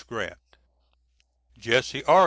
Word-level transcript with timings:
GRANT. 0.07 0.57
JESSE 1.59 2.01
R. 2.07 2.19